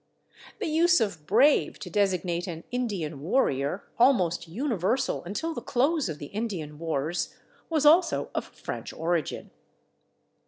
[0.59, 6.17] The use of /brave/ to designate an Indian warrior, almost universal until the close of
[6.17, 7.35] the Indian wars,
[7.69, 9.51] was also of French origin.